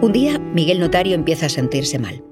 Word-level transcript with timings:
Un 0.00 0.12
día, 0.12 0.38
Miguel 0.38 0.78
Notario 0.78 1.16
empieza 1.16 1.46
a 1.46 1.48
sentirse 1.48 1.98
mal. 1.98 2.22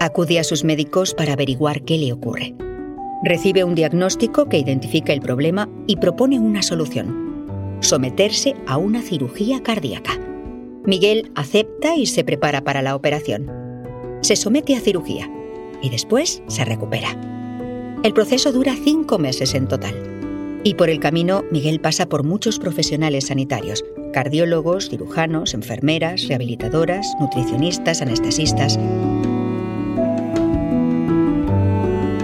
Acude 0.00 0.40
a 0.40 0.44
sus 0.44 0.64
médicos 0.64 1.14
para 1.14 1.34
averiguar 1.34 1.82
qué 1.82 1.96
le 1.96 2.12
ocurre. 2.12 2.56
Recibe 3.22 3.62
un 3.62 3.76
diagnóstico 3.76 4.48
que 4.48 4.58
identifica 4.58 5.12
el 5.12 5.20
problema 5.20 5.68
y 5.86 5.98
propone 5.98 6.40
una 6.40 6.62
solución. 6.62 7.78
Someterse 7.78 8.56
a 8.66 8.76
una 8.76 9.02
cirugía 9.02 9.62
cardíaca. 9.62 10.18
Miguel 10.84 11.30
acepta 11.36 11.94
y 11.94 12.06
se 12.06 12.24
prepara 12.24 12.64
para 12.64 12.82
la 12.82 12.96
operación. 12.96 13.48
Se 14.22 14.34
somete 14.34 14.74
a 14.74 14.80
cirugía 14.80 15.30
y 15.80 15.90
después 15.90 16.42
se 16.48 16.64
recupera. 16.64 17.16
El 18.02 18.14
proceso 18.14 18.50
dura 18.50 18.74
cinco 18.74 19.20
meses 19.20 19.54
en 19.54 19.68
total. 19.68 19.94
Y 20.64 20.74
por 20.74 20.90
el 20.90 20.98
camino, 20.98 21.44
Miguel 21.52 21.80
pasa 21.80 22.08
por 22.08 22.24
muchos 22.24 22.58
profesionales 22.58 23.26
sanitarios, 23.26 23.84
cardiólogos, 24.12 24.88
cirujanos, 24.90 25.54
enfermeras, 25.54 26.28
rehabilitadoras, 26.28 27.14
nutricionistas, 27.18 28.02
anestesistas. 28.02 28.78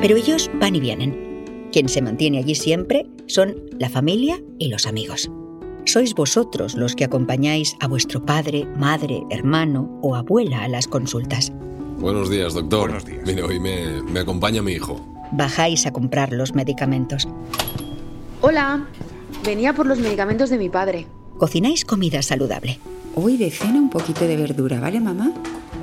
Pero 0.00 0.16
ellos 0.16 0.50
van 0.60 0.76
y 0.76 0.80
vienen. 0.80 1.68
Quien 1.72 1.88
se 1.88 2.00
mantiene 2.00 2.38
allí 2.38 2.54
siempre 2.54 3.06
son 3.26 3.56
la 3.78 3.90
familia 3.90 4.40
y 4.58 4.68
los 4.68 4.86
amigos. 4.86 5.30
Sois 5.84 6.14
vosotros 6.14 6.74
los 6.74 6.94
que 6.94 7.04
acompañáis 7.04 7.74
a 7.80 7.88
vuestro 7.88 8.24
padre, 8.24 8.66
madre, 8.76 9.22
hermano 9.30 9.98
o 10.02 10.14
abuela 10.14 10.62
a 10.62 10.68
las 10.68 10.86
consultas. 10.86 11.52
Buenos 11.98 12.30
días, 12.30 12.54
doctor. 12.54 12.90
Buenos 12.90 13.06
días. 13.06 13.26
Mire, 13.26 13.42
hoy 13.42 13.58
me, 13.58 14.02
me 14.02 14.20
acompaña 14.20 14.62
mi 14.62 14.72
hijo. 14.72 15.04
Bajáis 15.32 15.86
a 15.86 15.92
comprar 15.92 16.32
los 16.32 16.54
medicamentos. 16.54 17.26
Hola, 18.40 18.86
venía 19.44 19.72
por 19.72 19.86
los 19.86 19.98
medicamentos 19.98 20.48
de 20.48 20.58
mi 20.58 20.68
padre. 20.68 21.06
Cocináis 21.38 21.84
comida 21.84 22.20
saludable. 22.20 22.80
Hoy 23.14 23.36
de 23.36 23.50
cena 23.50 23.78
un 23.78 23.90
poquito 23.90 24.26
de 24.26 24.36
verdura, 24.36 24.80
¿vale, 24.80 25.00
mamá? 25.00 25.32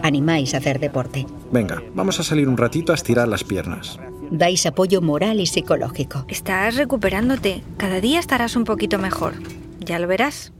Animáis 0.03 0.53
a 0.53 0.57
hacer 0.57 0.79
deporte. 0.79 1.25
Venga, 1.51 1.81
vamos 1.93 2.19
a 2.19 2.23
salir 2.23 2.49
un 2.49 2.57
ratito 2.57 2.91
a 2.91 2.95
estirar 2.95 3.27
las 3.29 3.45
piernas. 3.45 3.97
Dais 4.29 4.65
apoyo 4.65 5.01
moral 5.01 5.39
y 5.39 5.45
psicológico. 5.45 6.25
Estás 6.27 6.75
recuperándote. 6.75 7.63
Cada 7.77 8.01
día 8.01 8.19
estarás 8.19 8.57
un 8.57 8.65
poquito 8.65 8.99
mejor. 8.99 9.33
Ya 9.79 9.97
lo 9.97 10.07
verás. 10.07 10.51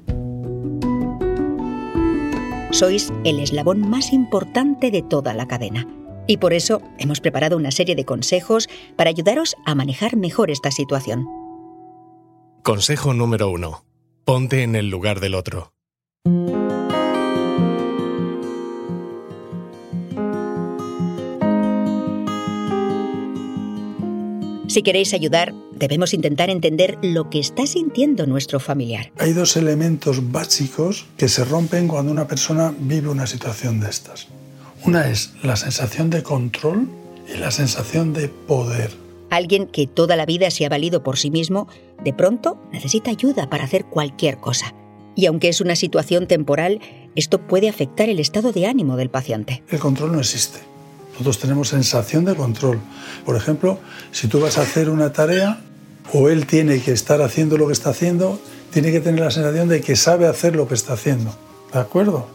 Sois 2.71 3.11
el 3.25 3.39
eslabón 3.39 3.89
más 3.89 4.13
importante 4.13 4.91
de 4.91 5.01
toda 5.01 5.33
la 5.33 5.47
cadena. 5.47 5.87
Y 6.27 6.37
por 6.37 6.53
eso 6.53 6.81
hemos 6.99 7.19
preparado 7.19 7.57
una 7.57 7.71
serie 7.71 7.95
de 7.95 8.05
consejos 8.05 8.69
para 8.95 9.09
ayudaros 9.09 9.55
a 9.65 9.75
manejar 9.75 10.15
mejor 10.15 10.51
esta 10.51 10.71
situación. 10.71 11.27
Consejo 12.63 13.13
número 13.13 13.49
1. 13.49 13.83
Ponte 14.25 14.63
en 14.63 14.75
el 14.75 14.89
lugar 14.89 15.19
del 15.19 15.35
otro. 15.35 15.71
Si 24.67 24.81
queréis 24.81 25.13
ayudar, 25.13 25.53
debemos 25.73 26.15
intentar 26.15 26.49
entender 26.49 26.97
lo 27.03 27.29
que 27.29 27.37
está 27.37 27.67
sintiendo 27.67 28.25
nuestro 28.25 28.59
familiar. 28.59 29.11
Hay 29.19 29.33
dos 29.33 29.57
elementos 29.57 30.31
básicos 30.31 31.05
que 31.17 31.29
se 31.29 31.45
rompen 31.45 31.87
cuando 31.87 32.11
una 32.11 32.27
persona 32.27 32.73
vive 32.79 33.09
una 33.09 33.27
situación 33.27 33.79
de 33.79 33.91
estas. 33.91 34.27
Una 34.83 35.07
es 35.07 35.35
la 35.43 35.55
sensación 35.55 36.09
de 36.09 36.23
control 36.23 36.89
y 37.31 37.37
la 37.37 37.51
sensación 37.51 38.13
de 38.13 38.29
poder. 38.29 39.04
Alguien 39.29 39.67
que 39.67 39.87
toda 39.87 40.15
la 40.15 40.25
vida 40.25 40.51
se 40.51 40.65
ha 40.65 40.69
valido 40.69 41.03
por 41.03 41.17
sí 41.17 41.31
mismo, 41.31 41.67
de 42.03 42.13
pronto 42.13 42.61
necesita 42.71 43.11
ayuda 43.11 43.49
para 43.49 43.63
hacer 43.63 43.85
cualquier 43.85 44.37
cosa. 44.37 44.73
Y 45.15 45.27
aunque 45.27 45.49
es 45.49 45.61
una 45.61 45.75
situación 45.75 46.27
temporal, 46.27 46.81
esto 47.15 47.39
puede 47.39 47.69
afectar 47.69 48.09
el 48.09 48.19
estado 48.19 48.51
de 48.51 48.67
ánimo 48.67 48.97
del 48.97 49.09
paciente. 49.09 49.63
El 49.69 49.79
control 49.79 50.11
no 50.11 50.19
existe. 50.19 50.59
Nosotros 51.13 51.39
tenemos 51.39 51.69
sensación 51.69 52.25
de 52.25 52.35
control. 52.35 52.79
Por 53.25 53.37
ejemplo, 53.37 53.79
si 54.11 54.27
tú 54.27 54.41
vas 54.41 54.57
a 54.57 54.63
hacer 54.63 54.89
una 54.89 55.13
tarea 55.13 55.61
o 56.11 56.29
él 56.29 56.45
tiene 56.45 56.81
que 56.81 56.91
estar 56.91 57.21
haciendo 57.21 57.57
lo 57.57 57.67
que 57.67 57.73
está 57.73 57.91
haciendo, 57.91 58.39
tiene 58.71 58.91
que 58.91 58.99
tener 58.99 59.21
la 59.21 59.31
sensación 59.31 59.69
de 59.69 59.79
que 59.79 59.95
sabe 59.95 60.27
hacer 60.27 60.57
lo 60.57 60.67
que 60.67 60.73
está 60.73 60.93
haciendo. 60.93 61.33
¿De 61.71 61.79
acuerdo? 61.79 62.27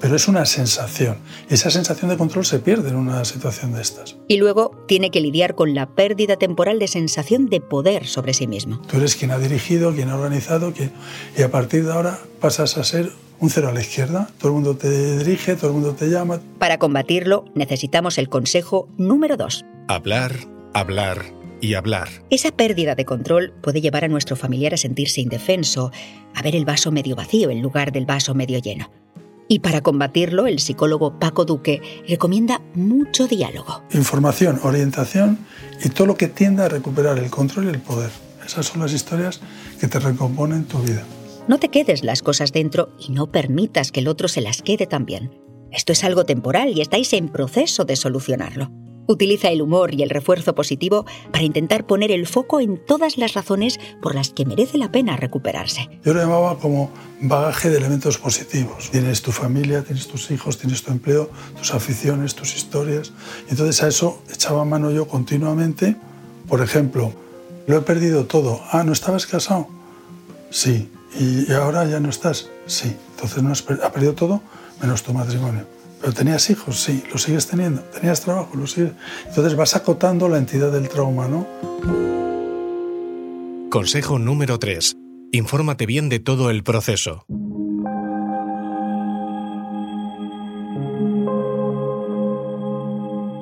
Pero 0.00 0.16
es 0.16 0.26
una 0.26 0.44
sensación. 0.46 1.18
Esa 1.48 1.70
sensación 1.70 2.10
de 2.10 2.16
control 2.16 2.44
se 2.44 2.58
pierde 2.58 2.88
en 2.88 2.96
una 2.96 3.24
situación 3.24 3.72
de 3.72 3.82
estas. 3.82 4.16
Y 4.26 4.38
luego 4.38 4.77
tiene 4.88 5.12
que 5.12 5.20
lidiar 5.20 5.54
con 5.54 5.74
la 5.74 5.86
pérdida 5.86 6.36
temporal 6.36 6.80
de 6.80 6.88
sensación 6.88 7.48
de 7.48 7.60
poder 7.60 8.06
sobre 8.06 8.34
sí 8.34 8.48
mismo. 8.48 8.80
Tú 8.90 8.96
eres 8.96 9.14
quien 9.14 9.30
ha 9.30 9.38
dirigido, 9.38 9.94
quien 9.94 10.08
ha 10.08 10.16
organizado, 10.16 10.72
quien... 10.72 10.90
y 11.36 11.42
a 11.42 11.50
partir 11.52 11.84
de 11.84 11.92
ahora 11.92 12.18
pasas 12.40 12.76
a 12.76 12.82
ser 12.82 13.12
un 13.38 13.50
cero 13.50 13.68
a 13.68 13.72
la 13.72 13.80
izquierda. 13.80 14.28
Todo 14.38 14.48
el 14.48 14.54
mundo 14.54 14.76
te 14.76 15.18
dirige, 15.18 15.54
todo 15.54 15.68
el 15.68 15.74
mundo 15.74 15.94
te 15.94 16.08
llama. 16.08 16.40
Para 16.58 16.78
combatirlo, 16.78 17.44
necesitamos 17.54 18.18
el 18.18 18.28
consejo 18.28 18.88
número 18.96 19.36
2. 19.36 19.64
Hablar, 19.86 20.32
hablar 20.74 21.26
y 21.60 21.74
hablar. 21.74 22.08
Esa 22.30 22.50
pérdida 22.50 22.94
de 22.94 23.04
control 23.04 23.52
puede 23.60 23.80
llevar 23.80 24.04
a 24.04 24.08
nuestro 24.08 24.36
familiar 24.36 24.74
a 24.74 24.78
sentirse 24.78 25.20
indefenso, 25.20 25.92
a 26.34 26.42
ver 26.42 26.56
el 26.56 26.64
vaso 26.64 26.90
medio 26.90 27.14
vacío 27.14 27.50
en 27.50 27.62
lugar 27.62 27.92
del 27.92 28.06
vaso 28.06 28.34
medio 28.34 28.58
lleno. 28.58 28.90
Y 29.48 29.60
para 29.60 29.80
combatirlo, 29.80 30.46
el 30.46 30.58
psicólogo 30.58 31.18
Paco 31.18 31.46
Duque 31.46 31.80
recomienda 32.06 32.60
mucho 32.74 33.26
diálogo. 33.26 33.82
Información, 33.92 34.60
orientación 34.62 35.38
y 35.82 35.88
todo 35.88 36.06
lo 36.06 36.16
que 36.16 36.28
tienda 36.28 36.66
a 36.66 36.68
recuperar 36.68 37.18
el 37.18 37.30
control 37.30 37.64
y 37.64 37.68
el 37.68 37.80
poder. 37.80 38.10
Esas 38.44 38.66
son 38.66 38.82
las 38.82 38.92
historias 38.92 39.40
que 39.80 39.88
te 39.88 39.98
recomponen 39.98 40.64
tu 40.64 40.78
vida. 40.78 41.02
No 41.48 41.58
te 41.58 41.70
quedes 41.70 42.04
las 42.04 42.22
cosas 42.22 42.52
dentro 42.52 42.90
y 42.98 43.10
no 43.10 43.32
permitas 43.32 43.90
que 43.90 44.00
el 44.00 44.08
otro 44.08 44.28
se 44.28 44.42
las 44.42 44.60
quede 44.60 44.86
también. 44.86 45.30
Esto 45.70 45.92
es 45.92 46.04
algo 46.04 46.24
temporal 46.24 46.70
y 46.74 46.82
estáis 46.82 47.12
en 47.14 47.28
proceso 47.28 47.84
de 47.84 47.96
solucionarlo. 47.96 48.70
Utiliza 49.08 49.48
el 49.48 49.62
humor 49.62 49.94
y 49.94 50.02
el 50.02 50.10
refuerzo 50.10 50.54
positivo 50.54 51.06
para 51.32 51.42
intentar 51.42 51.86
poner 51.86 52.12
el 52.12 52.26
foco 52.26 52.60
en 52.60 52.76
todas 52.76 53.16
las 53.16 53.32
razones 53.32 53.80
por 54.02 54.14
las 54.14 54.30
que 54.30 54.44
merece 54.44 54.76
la 54.76 54.92
pena 54.92 55.16
recuperarse. 55.16 55.88
Yo 56.04 56.12
lo 56.12 56.20
llamaba 56.20 56.58
como 56.58 56.90
bagaje 57.20 57.70
de 57.70 57.78
elementos 57.78 58.18
positivos. 58.18 58.90
Tienes 58.90 59.22
tu 59.22 59.32
familia, 59.32 59.82
tienes 59.82 60.08
tus 60.08 60.30
hijos, 60.30 60.58
tienes 60.58 60.82
tu 60.82 60.92
empleo, 60.92 61.30
tus 61.56 61.72
aficiones, 61.72 62.34
tus 62.34 62.54
historias. 62.54 63.12
Y 63.48 63.52
entonces 63.52 63.82
a 63.82 63.88
eso 63.88 64.22
echaba 64.30 64.64
mano 64.66 64.90
yo 64.90 65.08
continuamente. 65.08 65.96
Por 66.46 66.62
ejemplo, 66.62 67.12
lo 67.66 67.78
he 67.78 67.80
perdido 67.80 68.26
todo. 68.26 68.60
Ah, 68.70 68.84
¿no 68.84 68.92
estabas 68.92 69.26
casado? 69.26 69.68
Sí. 70.50 70.90
¿Y 71.18 71.50
ahora 71.52 71.86
ya 71.86 71.98
no 71.98 72.10
estás? 72.10 72.50
Sí. 72.66 72.94
Entonces 73.14 73.42
no 73.42 73.52
has, 73.52 73.64
ha 73.82 73.90
perdido 73.90 74.14
todo 74.14 74.42
menos 74.80 75.02
tu 75.02 75.12
matrimonio. 75.12 75.77
¿Pero 76.00 76.12
tenías 76.12 76.48
hijos? 76.50 76.80
Sí. 76.80 77.02
¿Lo 77.12 77.18
sigues 77.18 77.46
teniendo? 77.46 77.82
¿Tenías 77.82 78.20
trabajo? 78.20 78.56
¿Lo 78.56 78.66
sigues? 78.66 78.92
Entonces 79.26 79.56
vas 79.56 79.74
acotando 79.74 80.28
la 80.28 80.38
entidad 80.38 80.70
del 80.70 80.88
trauma, 80.88 81.28
¿no? 81.28 81.46
Consejo 83.70 84.18
número 84.18 84.58
3. 84.58 84.96
Infórmate 85.32 85.86
bien 85.86 86.08
de 86.08 86.20
todo 86.20 86.50
el 86.50 86.62
proceso. 86.62 87.24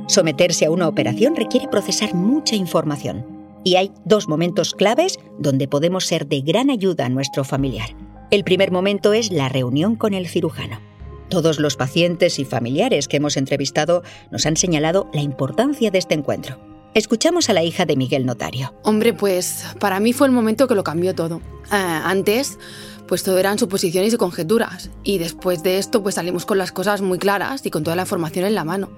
Someterse 0.09 0.67
a 0.67 0.71
una 0.71 0.89
operación 0.89 1.37
requiere 1.37 1.69
procesar 1.69 2.15
mucha 2.15 2.57
información. 2.57 3.25
Y 3.65 3.77
hay 3.77 3.93
dos 4.05 4.29
momentos 4.29 4.75
claves 4.75 5.19
donde 5.39 5.69
podemos 5.69 6.07
ser 6.07 6.27
de 6.27 6.41
gran 6.41 6.71
ayuda 6.71 7.07
a 7.07 7.09
nuestro 7.09 7.45
familiar. 7.45 7.91
El 8.31 8.45
primer 8.45 8.71
momento 8.73 9.13
es 9.13 9.31
la 9.31 9.49
reunión 9.49 9.97
con 9.97 10.15
el 10.15 10.29
cirujano. 10.29 10.96
Todos 11.29 11.59
los 11.59 11.77
pacientes 11.77 12.39
y 12.39 12.45
familiares 12.45 13.09
que 13.09 13.17
hemos 13.17 13.37
entrevistado 13.37 14.03
nos 14.31 14.47
han 14.47 14.57
señalado 14.57 15.11
la 15.13 15.23
importancia 15.23 15.91
de 15.91 15.99
este 15.99 16.15
encuentro. 16.15 16.59
Escuchamos 16.95 17.51
a 17.51 17.53
la 17.53 17.63
hija 17.63 17.85
de 17.85 17.97
Miguel 17.97 18.25
Notario. 18.25 18.75
Hombre, 18.83 19.13
pues 19.13 19.67
para 19.81 20.01
mí 20.01 20.13
fue 20.13 20.29
el 20.29 20.33
momento 20.33 20.67
que 20.67 20.75
lo 20.75 20.85
cambió 20.85 21.15
todo. 21.15 21.43
Eh, 21.71 21.75
antes, 21.75 22.59
pues 23.07 23.23
todo 23.23 23.39
eran 23.39 23.59
suposiciones 23.59 24.15
y 24.15 24.17
conjeturas. 24.17 24.91
Y 25.03 25.19
después 25.19 25.63
de 25.63 25.79
esto, 25.79 26.03
pues 26.03 26.15
salimos 26.15 26.47
con 26.47 26.59
las 26.59 26.73
cosas 26.73 27.03
muy 27.03 27.19
claras 27.19 27.67
y 27.67 27.71
con 27.71 27.85
toda 27.85 27.97
la 27.97 28.03
información 28.03 28.47
en 28.47 28.55
la 28.55 28.65
mano. 28.65 28.89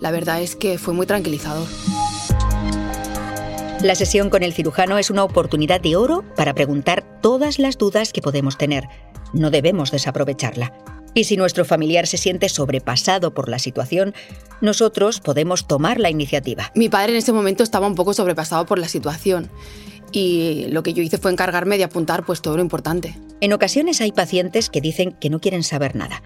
La 0.00 0.10
verdad 0.10 0.42
es 0.42 0.54
que 0.54 0.76
fue 0.76 0.92
muy 0.92 1.06
tranquilizador. 1.06 1.66
La 3.82 3.94
sesión 3.94 4.28
con 4.28 4.42
el 4.42 4.52
cirujano 4.52 4.98
es 4.98 5.10
una 5.10 5.24
oportunidad 5.24 5.80
de 5.80 5.96
oro 5.96 6.24
para 6.34 6.54
preguntar 6.54 7.20
todas 7.22 7.58
las 7.58 7.78
dudas 7.78 8.12
que 8.12 8.22
podemos 8.22 8.58
tener. 8.58 8.84
No 9.32 9.50
debemos 9.50 9.90
desaprovecharla. 9.90 10.95
Y 11.16 11.24
si 11.24 11.38
nuestro 11.38 11.64
familiar 11.64 12.06
se 12.06 12.18
siente 12.18 12.50
sobrepasado 12.50 13.32
por 13.32 13.48
la 13.48 13.58
situación, 13.58 14.14
nosotros 14.60 15.20
podemos 15.20 15.66
tomar 15.66 15.98
la 15.98 16.10
iniciativa. 16.10 16.70
Mi 16.74 16.90
padre 16.90 17.12
en 17.12 17.18
ese 17.18 17.32
momento 17.32 17.62
estaba 17.62 17.86
un 17.86 17.94
poco 17.94 18.12
sobrepasado 18.12 18.66
por 18.66 18.78
la 18.78 18.86
situación 18.86 19.48
y 20.12 20.66
lo 20.68 20.82
que 20.82 20.92
yo 20.92 21.02
hice 21.02 21.16
fue 21.16 21.32
encargarme 21.32 21.78
de 21.78 21.84
apuntar 21.84 22.26
pues 22.26 22.42
todo 22.42 22.58
lo 22.58 22.62
importante. 22.62 23.18
En 23.40 23.54
ocasiones 23.54 24.02
hay 24.02 24.12
pacientes 24.12 24.68
que 24.68 24.82
dicen 24.82 25.12
que 25.12 25.30
no 25.30 25.40
quieren 25.40 25.62
saber 25.62 25.96
nada, 25.96 26.22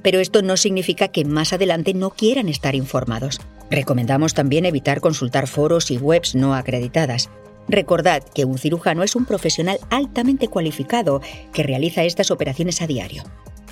pero 0.00 0.20
esto 0.20 0.40
no 0.40 0.56
significa 0.56 1.08
que 1.08 1.26
más 1.26 1.52
adelante 1.52 1.92
no 1.92 2.08
quieran 2.08 2.48
estar 2.48 2.74
informados. 2.74 3.42
Recomendamos 3.70 4.32
también 4.32 4.64
evitar 4.64 5.02
consultar 5.02 5.48
foros 5.48 5.90
y 5.90 5.98
webs 5.98 6.34
no 6.34 6.54
acreditadas. 6.54 7.28
Recordad 7.68 8.22
que 8.34 8.46
un 8.46 8.56
cirujano 8.56 9.02
es 9.02 9.16
un 9.16 9.26
profesional 9.26 9.80
altamente 9.90 10.48
cualificado 10.48 11.20
que 11.52 11.62
realiza 11.62 12.04
estas 12.04 12.30
operaciones 12.30 12.80
a 12.80 12.86
diario. 12.86 13.22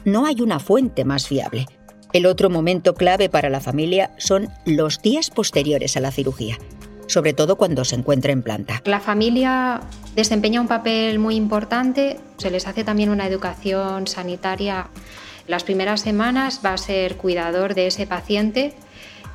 No 0.08 0.24
hay 0.24 0.40
una 0.40 0.58
fuente 0.58 1.04
más 1.04 1.26
fiable. 1.26 1.66
El 2.14 2.24
otro 2.24 2.48
momento 2.48 2.94
clave 2.94 3.28
para 3.28 3.50
la 3.50 3.60
familia 3.60 4.10
son 4.16 4.48
los 4.64 5.02
días 5.02 5.28
posteriores 5.28 5.98
a 5.98 6.00
la 6.00 6.10
cirugía, 6.10 6.56
sobre 7.08 7.34
todo 7.34 7.56
cuando 7.56 7.84
se 7.84 7.96
encuentra 7.96 8.32
en 8.32 8.42
planta. 8.42 8.80
La 8.86 9.00
familia 9.00 9.82
desempeña 10.16 10.62
un 10.62 10.66
papel 10.66 11.18
muy 11.18 11.34
importante, 11.34 12.18
se 12.38 12.50
les 12.50 12.66
hace 12.66 12.84
también 12.84 13.10
una 13.10 13.26
educación 13.26 14.06
sanitaria. 14.06 14.88
Las 15.46 15.62
primeras 15.62 16.00
semanas 16.00 16.62
va 16.64 16.72
a 16.72 16.78
ser 16.78 17.16
cuidador 17.16 17.74
de 17.74 17.88
ese 17.88 18.06
paciente 18.06 18.72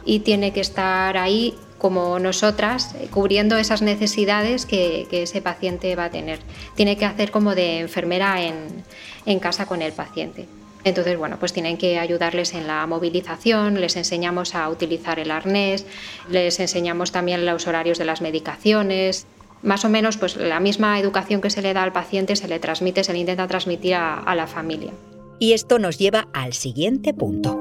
y 0.06 0.22
tiene 0.22 0.54
que 0.54 0.62
estar 0.62 1.18
ahí 1.18 1.54
como 1.78 2.18
nosotras, 2.18 2.96
cubriendo 3.12 3.58
esas 3.58 3.84
necesidades 3.84 4.66
que, 4.66 5.06
ese 5.12 5.40
paciente 5.44 5.96
va 5.96 6.06
a 6.06 6.10
tener. 6.10 6.40
Tiene 6.76 6.98
que 6.98 7.06
hacer 7.06 7.30
como 7.30 7.54
de 7.54 7.78
enfermera 7.82 8.42
en, 8.42 8.84
en 9.28 9.40
casa 9.40 9.68
con 9.68 9.84
el 9.84 9.94
paciente. 9.94 10.48
Entonces, 10.84 11.18
bueno, 11.18 11.38
pues 11.40 11.54
tienen 11.54 11.78
que 11.78 11.98
ayudarles 12.00 12.54
en 12.54 12.68
la 12.68 12.86
movilización, 12.88 13.80
les 13.80 13.96
enseñamos 13.96 14.54
a 14.56 14.70
utilizar 14.70 15.20
el 15.20 15.32
arnés, 15.32 15.86
les 16.30 16.60
enseñamos 16.60 17.12
también 17.12 17.46
los 17.46 17.68
horarios 17.68 17.98
de 17.98 18.06
las 18.06 18.22
medicaciones. 18.22 19.26
Más 19.62 19.86
o 19.86 19.90
menos, 19.90 20.18
pues 20.18 20.36
la 20.36 20.60
misma 20.60 21.00
educación 21.00 21.40
que 21.40 21.50
se 21.50 21.62
le 21.62 21.74
da 21.74 21.84
al 21.84 21.94
paciente 21.94 22.36
se 22.36 22.50
le 22.50 22.60
transmite, 22.60 23.04
se 23.04 23.14
le 23.14 23.20
intenta 23.20 23.48
transmitir 23.48 23.96
a, 23.96 24.20
a 24.20 24.36
la 24.36 24.48
familia. 24.48 24.92
Y 25.40 25.54
esto 25.54 25.80
nos 25.80 25.98
lleva 25.98 26.28
al 26.34 26.54
siguiente 26.54 27.14
punto. 27.14 27.60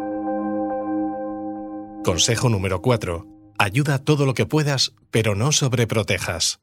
Consejo 2.04 2.48
número 2.48 2.82
4. 2.82 3.26
Ayuda 3.58 3.98
todo 3.98 4.26
lo 4.26 4.34
que 4.34 4.46
puedas, 4.46 4.94
pero 5.12 5.36
no 5.36 5.52
sobreprotejas. 5.52 6.60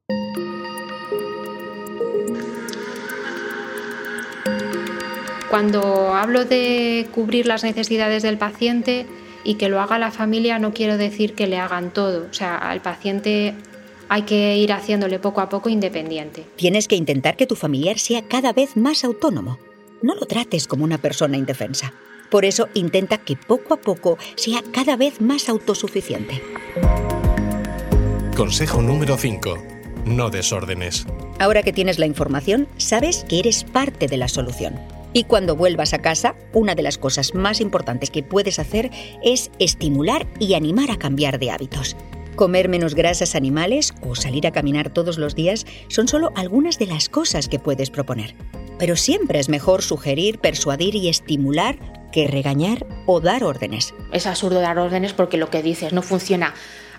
Cuando 5.50 6.14
hablo 6.14 6.46
de 6.46 7.08
cubrir 7.14 7.48
las 7.48 7.64
necesidades 7.64 8.22
del 8.22 8.38
paciente 8.38 9.08
y 9.44 9.56
que 9.56 9.68
lo 9.68 9.82
haga 9.82 9.98
la 9.98 10.12
familia, 10.12 10.60
no 10.60 10.74
quiero 10.74 10.98
decir 10.98 11.34
que 11.34 11.48
le 11.48 11.58
hagan 11.58 11.92
todo. 11.92 12.28
O 12.30 12.34
sea, 12.34 12.56
al 12.58 12.82
paciente 12.82 13.56
hay 14.10 14.24
que 14.24 14.58
ir 14.58 14.72
haciéndole 14.72 15.18
poco 15.18 15.42
a 15.42 15.50
poco 15.50 15.70
independiente. 15.70 16.46
Tienes 16.56 16.88
que 16.88 16.96
intentar 16.96 17.36
que 17.36 17.48
tu 17.48 17.56
familiar 17.56 17.98
sea 17.98 18.22
cada 18.22 18.54
vez 18.54 18.78
más 18.78 19.04
autónomo. 19.04 19.58
No 20.04 20.14
lo 20.14 20.28
trates 20.28 20.68
como 20.68 20.84
una 20.84 21.00
persona 21.00 21.36
indefensa. 21.36 21.94
Por 22.30 22.46
eso 22.46 22.70
intenta 22.76 23.18
que 23.18 23.36
poco 23.36 23.74
a 23.74 23.78
poco 23.78 24.20
sea 24.36 24.62
cada 24.72 24.98
vez 24.98 25.20
más 25.20 25.50
autosuficiente. 25.50 26.44
Consejo 28.36 28.84
número 28.84 29.18
5. 29.18 29.58
No 30.06 30.30
desórdenes. 30.30 31.08
Ahora 31.40 31.64
que 31.64 31.74
tienes 31.74 31.98
la 31.98 32.06
información, 32.06 32.68
sabes 32.78 33.26
que 33.28 33.40
eres 33.40 33.64
parte 33.64 34.08
de 34.08 34.18
la 34.18 34.28
solución. 34.28 34.99
Y 35.14 35.24
cuando 35.24 35.56
vuelvas 35.56 35.94
a 35.94 36.00
casa, 36.00 36.36
una 36.54 36.76
de 36.76 36.84
las 36.84 36.98
cosas 36.98 37.34
más 37.34 37.62
importantes 37.62 38.12
que 38.12 38.24
puedes 38.24 38.60
hacer 38.60 38.92
es 39.24 39.52
estimular 39.60 40.28
y 40.40 40.54
animar 40.54 40.92
a 40.92 40.98
cambiar 40.98 41.40
de 41.40 41.52
hábitos. 41.52 41.96
Comer 42.36 42.70
menos 42.70 42.96
grasas 42.96 43.36
animales 43.36 43.94
o 44.02 44.16
salir 44.16 44.48
a 44.48 44.52
caminar 44.52 44.92
todos 44.92 45.18
los 45.18 45.36
días 45.36 45.66
son 45.90 46.08
solo 46.08 46.32
algunas 46.36 46.80
de 46.80 46.86
las 46.86 47.10
cosas 47.10 47.50
que 47.50 47.60
puedes 47.60 47.90
proponer. 47.90 48.36
Pero 48.78 48.96
siempre 48.96 49.40
es 49.40 49.50
mejor 49.50 49.82
sugerir, 49.82 50.40
persuadir 50.40 50.96
y 50.96 51.10
estimular 51.10 51.78
que 52.12 52.28
regañar 52.28 52.86
o 53.06 53.20
dar 53.20 53.44
órdenes. 53.44 53.94
Es 54.14 54.26
absurdo 54.26 54.62
dar 54.62 54.80
órdenes 54.80 55.14
porque 55.14 55.38
lo 55.38 55.50
que 55.50 55.62
dices 55.62 55.92
no 55.92 56.02
funciona 56.02 56.54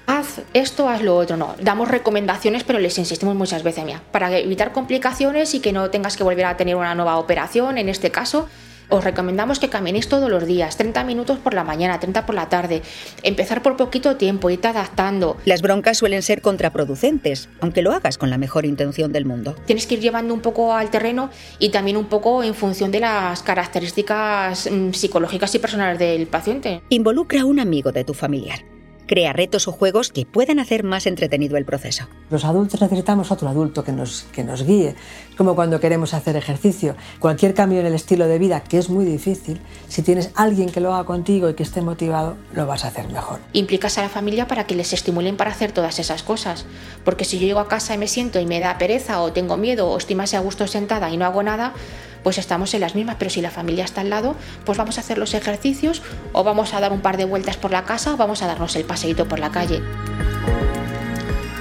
haz 0.07 0.41
esto, 0.55 0.89
haz 0.89 1.03
lo 1.03 1.17
otro. 1.17 1.37
No, 1.37 1.55
damos 1.61 1.89
recomendaciones, 1.89 2.65
pero 2.65 2.79
les 2.79 2.99
insistimos 2.99 3.35
muchas 3.35 3.63
veces, 3.63 3.85
mira, 3.85 4.03
para 4.13 4.37
evitar 4.39 4.73
complicaciones 4.73 5.55
y 5.55 5.61
que 5.61 5.73
no 5.73 5.91
tengas 5.91 6.17
que 6.17 6.25
volver 6.25 6.47
a 6.47 6.57
tener 6.57 6.77
una 6.77 6.95
nueva 6.95 7.19
operación, 7.19 7.79
en 7.79 7.89
este 7.89 8.11
caso, 8.11 8.49
os 8.91 9.05
recomendamos 9.05 9.61
que 9.61 9.69
caminéis 9.69 10.09
todos 10.09 10.29
los 10.29 10.45
días, 10.47 10.77
30 10.77 11.05
minutos 11.05 11.39
por 11.39 11.55
la 11.55 11.63
mañana, 11.63 12.01
30 12.01 12.27
por 12.27 12.35
la 12.35 12.49
tarde. 12.49 12.83
Empezar 13.23 13.63
por 13.63 13.77
poquito 13.77 14.17
tiempo, 14.17 14.51
irte 14.51 14.67
adaptando. 14.67 15.37
Las 15.45 15.63
broncas 15.63 15.99
suelen 15.99 16.23
ser 16.23 16.43
contraproducentes, 16.43 17.49
aunque 17.61 17.83
lo 17.83 17.93
hagas 17.93 18.19
con 18.19 18.31
la 18.31 18.39
mejor 18.39 18.67
intención 18.67 19.13
del 19.13 19.27
mundo. 19.27 19.55
Tienes 19.65 19.87
que 19.87 19.95
ir 19.95 20.01
llevando 20.01 20.35
un 20.35 20.41
poco 20.41 20.75
al 20.75 20.91
terreno 20.91 21.31
y 21.61 21.69
también 21.69 21.97
un 21.97 22.07
poco 22.07 22.43
en 22.43 22.55
función 22.55 22.91
de 22.91 23.01
las 23.01 23.43
características 23.43 24.69
mm, 24.71 24.91
psicológicas 24.91 25.55
y 25.55 25.61
personales 25.61 25.99
del 25.99 26.27
paciente. 26.27 26.83
Involucra 26.89 27.43
a 27.43 27.45
un 27.45 27.61
amigo 27.61 27.93
de 27.93 28.03
tu 28.03 28.13
familiar 28.13 28.70
crea 29.11 29.33
retos 29.33 29.67
o 29.67 29.73
juegos 29.73 30.13
que 30.13 30.25
puedan 30.25 30.61
hacer 30.61 30.85
más 30.85 31.05
entretenido 31.05 31.57
el 31.57 31.65
proceso. 31.65 32.07
Los 32.31 32.45
adultos 32.45 32.81
necesitamos 32.81 33.33
otro 33.33 33.49
adulto 33.49 33.83
que 33.83 33.91
nos, 33.91 34.23
que 34.31 34.45
nos 34.45 34.63
guíe, 34.63 34.95
como 35.37 35.57
cuando 35.57 35.81
queremos 35.81 36.15
hacer 36.15 36.37
ejercicio. 36.37 36.95
Cualquier 37.19 37.53
cambio 37.53 37.81
en 37.81 37.87
el 37.87 37.95
estilo 37.95 38.29
de 38.29 38.39
vida, 38.39 38.61
que 38.61 38.79
es 38.79 38.89
muy 38.89 39.05
difícil, 39.05 39.61
si 39.89 40.03
tienes 40.03 40.31
alguien 40.37 40.71
que 40.71 40.79
lo 40.79 40.95
haga 40.95 41.03
contigo 41.07 41.51
y 41.51 41.55
que 41.55 41.65
esté 41.65 41.83
motivado, 41.83 42.37
lo 42.55 42.69
vas 42.69 42.85
a 42.85 42.89
hacer 42.89 43.09
mejor. 43.09 43.41
Implicas 43.53 43.99
a 43.99 44.03
la 44.03 44.09
familia 44.09 44.47
para 44.47 44.69
que 44.69 44.77
les 44.77 44.93
estimulen 44.93 45.37
para 45.37 45.51
hacer 45.51 45.73
todas 45.73 45.99
esas 45.99 46.23
cosas, 46.23 46.65
porque 47.05 47.25
si 47.25 47.41
yo 47.41 47.49
llego 47.49 47.59
a 47.59 47.67
casa 47.67 47.95
y 47.95 47.99
me 47.99 48.07
siento 48.07 48.39
y 48.39 48.47
me 48.47 48.61
da 48.61 48.79
pereza 48.79 49.23
o 49.23 49.33
tengo 49.33 49.57
miedo 49.57 49.91
o 49.91 49.99
estoy 49.99 50.15
más 50.15 50.35
a 50.35 50.39
gusto 50.39 50.69
sentada 50.69 51.11
y 51.11 51.17
no 51.17 51.25
hago 51.25 51.43
nada, 51.43 51.75
pues 52.23 52.39
estamos 52.39 52.75
en 52.75 52.81
las 52.81 52.95
mismas, 52.95 53.17
pero 53.19 53.31
si 53.31 53.41
la 53.41 53.51
familia 53.51 53.85
está 53.85 54.01
al 54.03 54.11
lado, 54.11 54.37
pues 54.65 54.79
vamos 54.79 54.99
a 54.99 55.01
hacer 55.01 55.19
los 55.19 55.35
ejercicios 55.35 56.03
o 56.33 56.45
vamos 56.45 56.75
a 56.75 56.81
dar 56.81 56.93
un 56.93 57.01
par 57.01 57.17
de 57.17 57.25
vueltas 57.25 57.57
por 57.57 57.71
la 57.71 57.85
casa 57.85 58.15
o 58.15 58.17
vamos 58.17 58.43
a 58.43 58.47
darnos 58.47 58.77
el 58.77 58.85
paseíto 59.01 59.27
por 59.27 59.39
la 59.39 59.51
calle. 59.51 59.81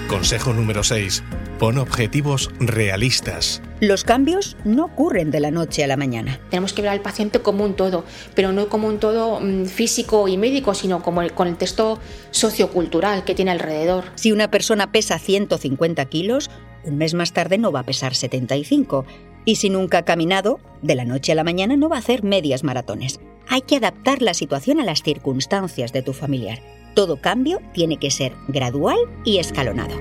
Consejo 0.10 0.52
número 0.52 0.84
6. 0.84 1.24
Pon 1.58 1.78
objetivos 1.78 2.52
realistas. 2.60 3.62
Los 3.80 4.04
cambios 4.04 4.58
no 4.66 4.86
ocurren 4.86 5.32
de 5.32 5.40
la 5.40 5.50
noche 5.50 5.86
a 5.86 5.88
la 5.88 5.96
mañana. 5.96 6.42
Tenemos 6.50 6.74
que 6.74 6.82
ver 6.82 6.92
al 6.92 7.00
paciente 7.00 7.40
como 7.40 7.64
un 7.64 7.76
todo, 7.76 8.04
pero 8.36 8.52
no 8.52 8.68
como 8.68 8.90
un 8.90 9.00
todo 9.00 9.40
mm, 9.40 9.68
físico 9.68 10.28
y 10.28 10.36
médico, 10.36 10.74
sino 10.74 11.02
como 11.02 11.26
con 11.30 11.48
el 11.48 11.56
texto 11.56 12.00
sociocultural 12.32 13.24
que 13.24 13.36
tiene 13.36 13.52
alrededor. 13.52 14.04
Si 14.16 14.34
una 14.34 14.52
persona 14.52 14.92
pesa 14.92 15.18
150 15.18 16.04
kilos, 16.06 16.50
un 16.84 16.98
mes 16.98 17.14
más 17.14 17.32
tarde 17.32 17.58
no 17.58 17.72
va 17.72 17.82
a 17.82 17.86
pesar 17.86 18.16
75 18.16 19.06
y 19.46 19.56
si 19.56 19.70
nunca 19.70 20.00
ha 20.00 20.06
caminado, 20.06 20.60
de 20.82 20.96
la 20.96 21.06
noche 21.06 21.32
a 21.32 21.36
la 21.36 21.46
mañana 21.46 21.78
no 21.78 21.88
va 21.88 21.96
a 21.96 22.00
hacer 22.00 22.22
medias 22.22 22.66
maratones. 22.66 23.22
Hay 23.48 23.62
que 23.62 23.78
adaptar 23.78 24.22
la 24.22 24.34
situación 24.34 24.82
a 24.82 24.84
las 24.84 25.04
circunstancias 25.04 25.94
de 25.94 26.02
tu 26.02 26.12
familiar. 26.12 26.60
Todo 26.96 27.22
cambio 27.22 27.60
tiene 27.74 27.98
que 27.98 28.12
ser 28.12 28.34
gradual 28.48 28.98
y 29.24 29.38
escalonado. 29.38 29.96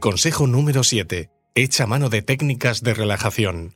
Consejo 0.00 0.46
número 0.46 0.84
7. 0.84 1.30
Echa 1.54 1.86
mano 1.86 2.08
de 2.08 2.22
técnicas 2.22 2.82
de 2.82 2.94
relajación. 2.94 3.74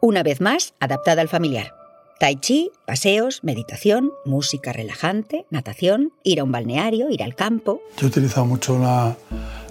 Una 0.00 0.22
vez 0.22 0.40
más, 0.40 0.74
adaptada 0.80 1.22
al 1.22 1.28
familiar. 1.28 1.74
Tai 2.20 2.36
chi, 2.36 2.70
paseos, 2.86 3.40
meditación, 3.42 4.12
música 4.24 4.72
relajante, 4.72 5.46
natación, 5.50 6.12
ir 6.22 6.40
a 6.40 6.44
un 6.44 6.52
balneario, 6.52 7.10
ir 7.10 7.22
al 7.22 7.34
campo. 7.34 7.80
Yo 7.96 8.06
he 8.06 8.10
utilizado 8.10 8.46
mucho 8.46 8.78
la, 8.78 9.16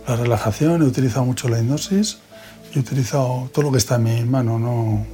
la 0.08 0.16
relajación, 0.16 0.82
he 0.82 0.86
utilizado 0.86 1.26
mucho 1.26 1.48
la 1.48 1.60
hipnosis, 1.60 2.18
he 2.74 2.80
utilizado 2.80 3.50
todo 3.54 3.66
lo 3.66 3.72
que 3.72 3.78
está 3.78 3.96
en 3.96 4.04
mi 4.04 4.24
mano, 4.24 4.60
no 4.60 5.06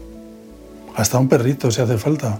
hasta 0.95 1.19
un 1.19 1.29
perrito 1.29 1.71
si 1.71 1.81
hace 1.81 1.97
falta, 1.97 2.39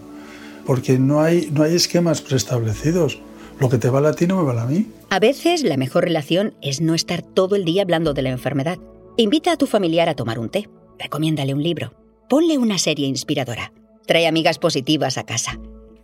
porque 0.70 1.00
no 1.00 1.20
hay, 1.22 1.50
no 1.52 1.64
hay 1.64 1.74
esquemas 1.74 2.22
preestablecidos. 2.22 3.18
Lo 3.60 3.70
que 3.70 3.80
te 3.80 3.90
va 3.90 4.08
a 4.08 4.14
ti 4.14 4.28
no 4.28 4.38
me 4.38 4.44
vale 4.44 4.60
a 4.60 4.66
mí. 4.66 4.86
A 5.10 5.18
veces 5.18 5.64
la 5.64 5.78
mejor 5.78 6.04
relación 6.04 6.54
es 6.62 6.80
no 6.80 6.94
estar 6.94 7.24
todo 7.24 7.56
el 7.56 7.66
día 7.66 7.82
hablando 7.82 8.14
de 8.14 8.22
la 8.22 8.30
enfermedad. 8.30 8.78
Invita 9.18 9.52
a 9.52 9.58
tu 9.58 9.66
familiar 9.66 10.10
a 10.10 10.14
tomar 10.14 10.38
un 10.38 10.50
té, 10.50 10.70
recomiéndale 11.00 11.56
un 11.56 11.64
libro, 11.64 11.94
ponle 12.30 12.60
una 12.60 12.78
serie 12.78 13.08
inspiradora, 13.08 13.74
trae 14.06 14.28
amigas 14.28 14.60
positivas 14.60 15.18
a 15.18 15.24
casa, 15.24 15.60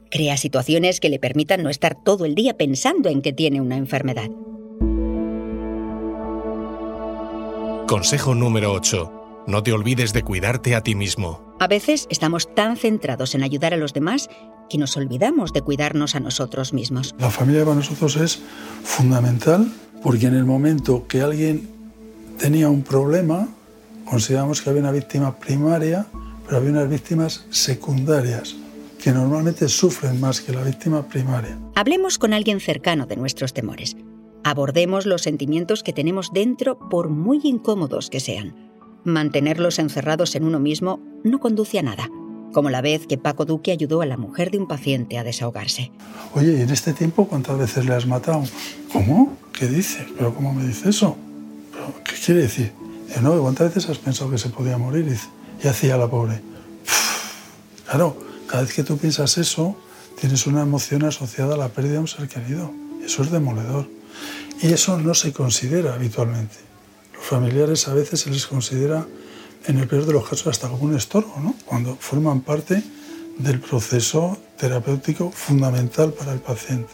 crea 0.10 0.36
situaciones 0.36 1.00
que 1.00 1.10
le 1.10 1.19
permitan 1.19 1.62
no 1.62 1.69
estar 1.69 1.95
todo 2.03 2.25
el 2.25 2.34
día 2.34 2.57
pensando 2.57 3.10
en 3.10 3.22
que 3.22 3.34
tiene 3.34 3.62
una 3.62 3.77
enfermedad. 3.77 4.31
Consejo 7.88 8.34
número 8.34 8.72
8. 8.72 9.43
No 9.45 9.62
te 9.62 9.74
olvides 9.74 10.12
de 10.12 10.24
cuidarte 10.24 10.74
a 10.74 10.81
ti 10.81 10.95
mismo. 10.95 11.45
A 11.59 11.67
veces 11.67 12.07
estamos 12.09 12.53
tan 12.53 12.77
centrados 12.77 13.35
en 13.35 13.43
ayudar 13.43 13.74
a 13.74 13.77
los 13.77 13.93
demás 13.93 14.29
que 14.69 14.77
nos 14.77 14.97
olvidamos 14.97 15.53
de 15.53 15.62
cuidarnos 15.62 16.15
a 16.15 16.19
nosotros 16.19 16.74
mismos. 16.74 17.15
La 17.17 17.29
familia 17.29 17.63
para 17.63 17.75
nosotros 17.75 18.17
es 18.17 18.41
fundamental 18.83 19.71
porque 20.03 20.27
en 20.27 20.35
el 20.35 20.45
momento 20.45 21.07
que 21.07 21.21
alguien 21.21 21.69
tenía 22.38 22.69
un 22.69 22.83
problema, 22.83 23.47
consideramos 24.05 24.62
que 24.62 24.69
había 24.69 24.81
una 24.81 24.91
víctima 24.91 25.38
primaria, 25.38 26.05
pero 26.45 26.57
había 26.57 26.71
unas 26.71 26.89
víctimas 26.89 27.45
secundarias 27.50 28.55
que 29.01 29.12
normalmente 29.12 29.69
sufren 29.69 30.19
más 30.19 30.41
que 30.41 30.51
la 30.51 30.63
víctima 30.63 31.07
primaria. 31.07 31.57
Hablemos 31.75 32.17
con 32.17 32.33
alguien 32.33 32.59
cercano 32.59 33.05
de 33.05 33.15
nuestros 33.15 33.53
temores 33.53 33.95
Abordemos 34.47 35.07
los 35.07 35.24
sentimientos 35.24 35.81
que 35.81 35.91
tenemos 35.91 36.31
dentro 36.31 36.77
por 36.77 37.09
muy 37.09 37.41
incómodos 37.43 38.12
que 38.12 38.19
sean. 38.19 38.53
Mantenerlos 39.05 39.77
encerrados 39.77 40.33
en 40.33 40.45
uno 40.45 40.59
mismo 40.59 41.00
no 41.24 41.39
conduce 41.39 41.77
a 41.77 41.83
nada, 41.83 42.09
como 42.51 42.71
la 42.71 42.81
vez 42.81 43.05
que 43.05 43.19
Paco 43.19 43.45
Duque 43.45 43.71
ayudó 43.71 44.01
a 44.01 44.07
la 44.07 44.17
mujer 44.17 44.50
de 44.50 44.57
un 44.57 44.67
paciente 44.67 45.19
a 45.19 45.24
desahogarse. 45.24 45.91
Oye, 46.33 46.57
¿y 46.57 46.62
en 46.62 46.71
este 46.71 46.91
tiempo 46.91 47.27
cuántas 47.27 47.55
veces 47.55 47.85
le 47.85 47.93
has 47.93 48.07
matado? 48.07 48.43
¿Cómo? 48.91 49.38
¿Qué 49.53 49.67
dice? 49.67 50.07
¿Pero 50.17 50.33
cómo 50.33 50.55
me 50.55 50.65
dice 50.65 50.89
eso? 50.89 51.15
¿Qué 52.03 52.15
quiere 52.25 52.41
decir? 52.41 52.71
no, 53.21 53.39
¿cuántas 53.39 53.75
veces 53.75 53.91
has 53.91 54.00
pensado 54.00 54.31
que 54.31 54.39
se 54.39 54.50
podía 54.50 54.79
morir? 54.79 55.15
Y 55.63 55.67
hacía 55.67 55.97
la 55.97 56.09
pobre. 56.09 56.41
Claro, 57.88 58.17
Cada 58.47 58.63
vez 58.63 58.74
que 58.74 58.83
tú 58.83 58.97
piensas 58.97 59.38
eso, 59.38 59.75
tienes 60.19 60.47
una 60.47 60.63
emoción 60.63 61.03
asociada 61.03 61.53
a 61.53 61.57
la 61.57 61.69
pérdida 61.69 61.93
de 61.93 62.00
un 62.00 62.07
ser 62.07 62.27
querido. 62.27 62.71
Eso 63.05 63.21
es 63.21 63.29
demoledor. 63.29 63.88
Y 64.63 64.74
eso 64.74 64.97
no 64.97 65.13
se 65.13 65.31
considera 65.31 65.93
habitualmente. 65.93 66.55
Los 67.25 67.32
familiares 67.32 67.88
a 67.88 67.96
veces 67.96 68.20
se 68.20 68.29
les 68.29 68.46
considera, 68.46 69.08
en 69.65 69.79
el 69.79 69.88
peor 69.88 70.05
de 70.05 70.13
los 70.13 70.29
casos, 70.29 70.46
hasta 70.46 70.70
como 70.70 70.84
un 70.84 70.96
estorbo, 70.96 71.34
¿no? 71.41 71.55
cuando 71.65 71.96
forman 71.96 72.41
parte 72.41 72.84
del 73.39 73.60
proceso 73.60 74.38
terapéutico 74.58 75.32
fundamental 75.32 76.13
para 76.13 76.34
el 76.34 76.39
paciente. 76.39 76.94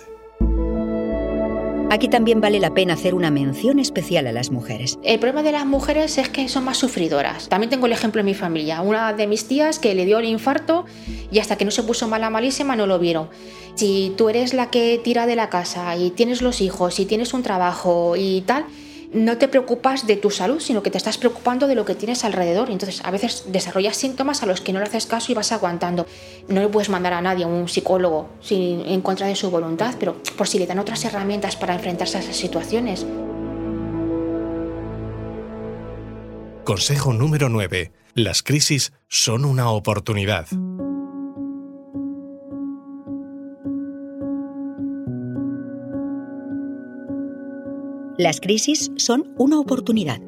Aquí 1.90 2.08
también 2.08 2.40
vale 2.40 2.62
la 2.62 2.74
pena 2.74 2.94
hacer 2.94 3.14
una 3.14 3.30
mención 3.30 3.78
especial 3.78 4.26
a 4.26 4.32
las 4.32 4.52
mujeres. 4.52 4.98
El 5.04 5.20
problema 5.20 5.44
de 5.44 5.52
las 5.52 5.66
mujeres 5.66 6.18
es 6.18 6.30
que 6.30 6.48
son 6.48 6.64
más 6.64 6.78
sufridoras. 6.78 7.50
También 7.50 7.70
tengo 7.70 7.88
el 7.88 7.92
ejemplo 7.92 8.22
en 8.22 8.28
mi 8.28 8.34
familia. 8.34 8.82
Una 8.82 9.12
de 9.12 9.28
mis 9.28 9.50
tías 9.50 9.80
que 9.80 9.94
le 9.96 10.06
dio 10.06 10.20
el 10.20 10.26
infarto 10.26 10.86
y 11.30 11.40
hasta 11.40 11.58
que 11.58 11.66
no 11.66 11.72
se 11.72 11.84
puso 11.84 12.08
mala 12.08 12.30
malísima 12.30 12.78
no 12.78 12.88
lo 12.88 13.00
vieron. 13.00 13.28
Si 13.76 14.14
tú 14.18 14.30
eres 14.30 14.54
la 14.54 14.70
que 14.70 14.98
tira 15.04 15.26
de 15.26 15.36
la 15.36 15.50
casa 15.50 15.94
y 15.98 16.10
tienes 16.12 16.42
los 16.42 16.62
hijos 16.62 17.02
y 17.02 17.06
tienes 17.06 17.34
un 17.34 17.44
trabajo 17.44 18.16
y 18.16 18.40
tal, 18.48 18.64
no 19.14 19.38
te 19.38 19.48
preocupas 19.48 20.08
de 20.08 20.16
tu 20.16 20.30
salud, 20.30 20.60
sino 20.60 20.84
que 20.84 20.90
te 20.90 20.98
estás 20.98 21.18
preocupando 21.18 21.68
de 21.68 21.76
lo 21.76 21.86
que 21.86 21.96
tienes 21.96 22.24
alrededor. 22.24 22.70
Entonces, 22.70 23.02
a 23.04 23.12
veces 23.12 23.46
desarrollas 23.48 23.98
síntomas 23.98 24.44
a 24.44 24.46
los 24.46 24.62
que 24.62 24.74
no 24.74 24.80
le 24.80 24.86
haces 24.86 25.06
caso 25.06 25.32
y 25.32 25.36
vas 25.36 25.52
aguantando. 25.52 26.06
No 26.48 26.62
le 26.62 26.70
puedes 26.70 26.90
mandar 26.90 27.14
a 27.14 27.22
nadie, 27.22 27.44
a 27.44 27.48
un 27.48 27.68
psicólogo, 27.68 28.30
en 28.50 29.02
contra 29.02 29.28
de 29.28 29.36
su 29.36 29.52
voluntad, 29.52 29.96
pero 30.00 30.22
por 30.38 30.48
si 30.48 30.60
le 30.60 30.68
dan 30.68 30.80
otras 30.80 31.04
herramientas 31.06 31.56
para 31.56 31.74
enfrentarse 31.74 32.18
a 32.18 32.22
esas 32.22 32.36
situaciones. 32.36 33.06
Consejo 36.64 37.12
número 37.12 37.50
9. 37.50 37.92
Las 38.14 38.44
crisis 38.44 38.94
son 39.08 39.46
una 39.46 39.72
oportunidad. 39.72 40.48
Las 48.22 48.40
crisis 48.40 48.92
son 48.98 49.34
una 49.40 49.60
oportunidad. 49.60 50.22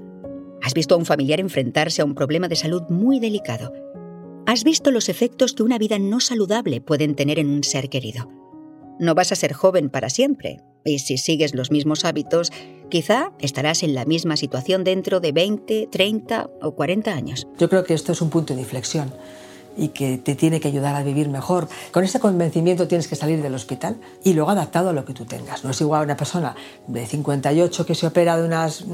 Has 0.63 0.73
visto 0.73 0.95
a 0.95 0.97
un 0.97 1.05
familiar 1.05 1.39
enfrentarse 1.39 2.01
a 2.01 2.05
un 2.05 2.15
problema 2.15 2.47
de 2.47 2.55
salud 2.55 2.81
muy 2.89 3.19
delicado. 3.19 3.71
Has 4.47 4.63
visto 4.63 4.89
los 4.89 5.09
efectos 5.09 5.53
que 5.53 5.61
una 5.61 5.77
vida 5.77 5.99
no 5.99 6.19
saludable 6.19 6.81
pueden 6.81 7.13
tener 7.13 7.37
en 7.37 7.51
un 7.51 7.63
ser 7.63 7.89
querido. 7.89 8.31
No 8.99 9.13
vas 9.13 9.31
a 9.31 9.35
ser 9.35 9.53
joven 9.53 9.91
para 9.91 10.09
siempre, 10.09 10.61
y 10.83 10.97
si 10.97 11.19
sigues 11.19 11.53
los 11.53 11.69
mismos 11.69 12.03
hábitos, 12.03 12.51
quizá 12.89 13.31
estarás 13.37 13.83
en 13.83 13.93
la 13.93 14.05
misma 14.05 14.37
situación 14.37 14.83
dentro 14.83 15.19
de 15.19 15.31
20, 15.31 15.89
30 15.91 16.49
o 16.63 16.73
40 16.73 17.13
años. 17.13 17.47
Yo 17.59 17.69
creo 17.69 17.83
que 17.83 17.93
esto 17.93 18.13
es 18.13 18.23
un 18.23 18.31
punto 18.31 18.55
de 18.55 18.61
inflexión 18.61 19.13
y 19.77 19.89
que 19.89 20.17
te 20.17 20.35
tiene 20.35 20.59
que 20.59 20.67
ayudar 20.67 20.95
a 20.95 21.03
vivir 21.03 21.29
mejor. 21.29 21.67
Con 21.91 22.03
ese 22.03 22.19
convencimiento 22.19 22.87
tienes 22.87 23.07
que 23.07 23.15
salir 23.15 23.41
del 23.41 23.53
hospital 23.55 23.97
y 24.23 24.33
luego 24.33 24.51
adaptado 24.51 24.89
a 24.89 24.93
lo 24.93 25.05
que 25.05 25.13
tú 25.13 25.25
tengas. 25.25 25.63
No 25.63 25.71
es 25.71 25.81
igual 25.81 26.05
una 26.05 26.17
persona 26.17 26.55
de 26.87 27.05
58 27.05 27.85
que 27.85 27.95
se 27.95 28.07
opera 28.07 28.37
de 28.37 28.45
unas, 28.45 28.85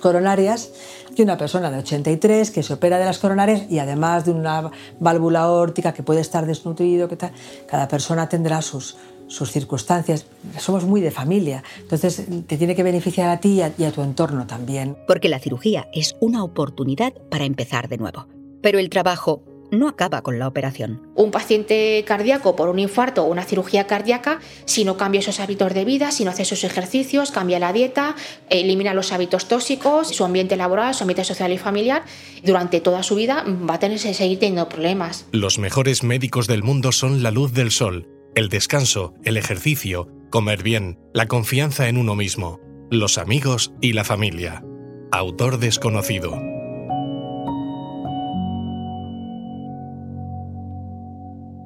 coronarias 0.00 0.70
que 1.14 1.22
una 1.22 1.36
persona 1.36 1.70
de 1.70 1.78
83 1.78 2.50
que 2.50 2.62
se 2.62 2.74
opera 2.74 2.98
de 2.98 3.04
las 3.04 3.18
coronarias 3.18 3.62
y 3.70 3.78
además 3.78 4.24
de 4.24 4.32
una 4.32 4.70
válvula 5.00 5.42
aórtica 5.42 5.92
que 5.92 6.02
puede 6.02 6.20
estar 6.20 6.46
desnutrido. 6.46 7.08
Que 7.08 7.16
tal. 7.16 7.32
Cada 7.66 7.88
persona 7.88 8.28
tendrá 8.28 8.62
sus, 8.62 8.96
sus 9.26 9.50
circunstancias. 9.50 10.26
Somos 10.58 10.84
muy 10.84 11.00
de 11.00 11.10
familia, 11.10 11.62
entonces 11.80 12.24
te 12.46 12.56
tiene 12.56 12.74
que 12.74 12.82
beneficiar 12.82 13.30
a 13.30 13.40
ti 13.40 13.60
y 13.76 13.84
a 13.84 13.92
tu 13.92 14.02
entorno 14.02 14.46
también. 14.46 14.96
Porque 15.06 15.28
la 15.28 15.38
cirugía 15.38 15.88
es 15.92 16.16
una 16.20 16.42
oportunidad 16.44 17.12
para 17.30 17.44
empezar 17.44 17.88
de 17.88 17.98
nuevo. 17.98 18.26
Pero 18.60 18.78
el 18.78 18.90
trabajo 18.90 19.42
no 19.70 19.88
acaba 19.88 20.22
con 20.22 20.38
la 20.38 20.46
operación. 20.46 21.02
Un 21.14 21.30
paciente 21.30 22.04
cardíaco 22.06 22.56
por 22.56 22.68
un 22.68 22.78
infarto 22.78 23.24
o 23.24 23.26
una 23.26 23.44
cirugía 23.44 23.86
cardíaca, 23.86 24.40
si 24.64 24.84
no 24.84 24.96
cambia 24.96 25.20
esos 25.20 25.40
hábitos 25.40 25.74
de 25.74 25.84
vida, 25.84 26.10
si 26.10 26.24
no 26.24 26.30
hace 26.30 26.44
sus 26.44 26.64
ejercicios, 26.64 27.30
cambia 27.30 27.58
la 27.58 27.72
dieta, 27.72 28.16
elimina 28.50 28.94
los 28.94 29.12
hábitos 29.12 29.48
tóxicos, 29.48 30.08
su 30.08 30.24
ambiente 30.24 30.56
laboral, 30.56 30.94
su 30.94 31.04
ambiente 31.04 31.24
social 31.24 31.52
y 31.52 31.58
familiar, 31.58 32.04
durante 32.42 32.80
toda 32.80 33.02
su 33.02 33.14
vida 33.14 33.44
va 33.68 33.74
a 33.74 33.78
tener 33.78 34.00
que 34.00 34.14
seguir 34.14 34.38
teniendo 34.38 34.68
problemas. 34.68 35.26
Los 35.32 35.58
mejores 35.58 36.02
médicos 36.02 36.46
del 36.46 36.62
mundo 36.62 36.92
son 36.92 37.22
la 37.22 37.30
luz 37.30 37.52
del 37.52 37.70
sol, 37.70 38.08
el 38.34 38.48
descanso, 38.48 39.14
el 39.24 39.36
ejercicio, 39.36 40.08
comer 40.30 40.62
bien, 40.62 40.98
la 41.12 41.26
confianza 41.26 41.88
en 41.88 41.96
uno 41.96 42.14
mismo, 42.14 42.60
los 42.90 43.18
amigos 43.18 43.72
y 43.80 43.92
la 43.92 44.04
familia. 44.04 44.64
Autor 45.10 45.58
desconocido. 45.58 46.57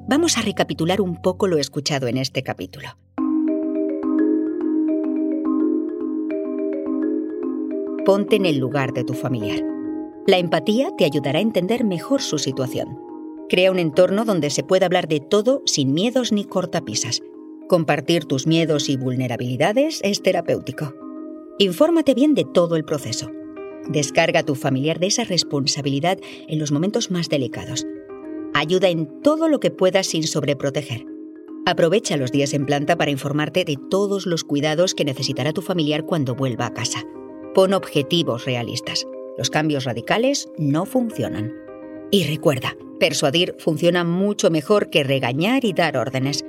Vamos 0.05 0.37
a 0.37 0.41
recapitular 0.41 0.99
un 0.99 1.21
poco 1.21 1.47
lo 1.47 1.57
escuchado 1.57 2.07
en 2.07 2.17
este 2.17 2.43
capítulo. 2.43 2.89
Ponte 8.05 8.35
en 8.35 8.45
el 8.45 8.57
lugar 8.57 8.91
de 8.91 9.05
tu 9.05 9.13
familiar. 9.13 9.61
La 10.27 10.39
empatía 10.39 10.91
te 10.97 11.05
ayudará 11.05 11.39
a 11.39 11.41
entender 11.41 11.85
mejor 11.85 12.21
su 12.21 12.37
situación. 12.37 12.99
Crea 13.47 13.71
un 13.71 13.79
entorno 13.79 14.25
donde 14.25 14.49
se 14.49 14.63
pueda 14.63 14.87
hablar 14.87 15.07
de 15.07 15.21
todo 15.21 15.61
sin 15.65 15.93
miedos 15.93 16.33
ni 16.33 16.43
cortapisas. 16.43 17.21
Compartir 17.69 18.25
tus 18.25 18.45
miedos 18.45 18.89
y 18.89 18.97
vulnerabilidades 18.97 20.01
es 20.03 20.21
terapéutico. 20.21 20.93
Infórmate 21.59 22.13
bien 22.13 22.33
de 22.33 22.43
todo 22.43 22.75
el 22.75 22.83
proceso. 22.83 23.31
Descarga 23.87 24.41
a 24.41 24.45
tu 24.45 24.55
familiar 24.55 24.99
de 24.99 25.07
esa 25.07 25.23
responsabilidad 25.23 26.19
en 26.49 26.59
los 26.59 26.73
momentos 26.73 27.09
más 27.09 27.29
delicados 27.29 27.85
Ayuda 28.53 28.89
en 28.89 29.21
todo 29.21 29.49
lo 29.49 29.59
que 29.59 29.71
puedas 29.71 30.07
sin 30.07 30.23
sobreproteger. 30.23 31.05
Aprovecha 31.65 32.17
los 32.17 32.31
días 32.31 32.53
en 32.53 32.65
planta 32.65 32.97
para 32.97 33.09
informarte 33.09 33.65
de 33.65 33.77
todos 33.89 34.25
los 34.25 34.43
cuidados 34.43 34.93
que 34.93 35.05
necesitará 35.05 35.53
tu 35.53 35.61
familiar 35.61 36.05
cuando 36.05 36.35
vuelva 36.35 36.67
a 36.67 36.73
casa. 36.73 37.03
Pon 37.55 37.73
objetivos 37.73 38.45
realistas. 38.45 39.07
Los 39.37 39.49
cambios 39.49 39.85
radicales 39.85 40.49
no 40.57 40.85
funcionan. 40.85 41.53
Y 42.11 42.25
recuerda, 42.25 42.75
persuadir 42.99 43.55
funciona 43.57 44.03
mucho 44.03 44.51
mejor 44.51 44.89
que 44.89 45.03
regañar 45.03 45.65
y 45.65 45.73
dar 45.73 45.97
órdenes. 45.97 46.45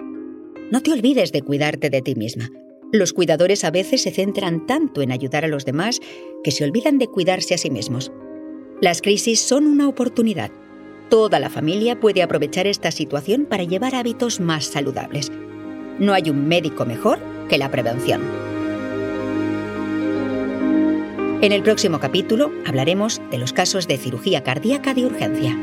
No 0.70 0.82
te 0.82 0.92
olvides 0.92 1.32
de 1.32 1.42
cuidarte 1.42 1.90
de 1.90 2.02
ti 2.02 2.16
misma. 2.16 2.50
Los 2.92 3.12
cuidadores 3.12 3.64
a 3.64 3.70
veces 3.70 4.02
se 4.02 4.11
centran 4.11 4.66
tanto 4.66 5.00
en 5.00 5.11
ayudar 5.11 5.44
a 5.44 5.49
los 5.49 5.64
demás 5.64 6.00
que 6.42 6.50
se 6.50 6.64
olvidan 6.64 6.99
de 6.99 7.08
cuidarse 7.08 7.54
a 7.54 7.58
sí 7.58 7.70
mismos. 7.70 8.12
Las 8.80 9.00
crisis 9.00 9.40
son 9.40 9.66
una 9.66 9.88
oportunidad 9.88 10.50
Toda 11.08 11.38
la 11.38 11.50
familia 11.50 12.00
puede 12.00 12.23
aprovechar 12.23 12.66
esta 12.66 12.90
situación 12.90 13.46
para 13.46 13.64
llevar 13.64 13.94
hábitos 13.94 14.40
más 14.40 14.64
saludables. 14.64 15.30
No 15.99 16.12
hay 16.12 16.30
un 16.30 16.49
médico 16.49 16.84
mejor 16.84 17.18
que 17.49 17.58
la 17.58 17.70
prevención. 17.70 18.23
En 21.40 21.52
el 21.52 21.62
próximo 21.62 22.00
capítulo 22.00 22.50
hablaremos 22.64 23.20
de 23.30 23.38
los 23.38 23.52
casos 23.52 23.87
de 23.87 23.99
cirugía 23.99 24.42
cardíaca 24.42 24.94
de 24.94 25.04
urgencia. 25.04 25.54